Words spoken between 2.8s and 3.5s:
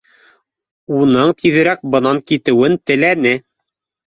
теләне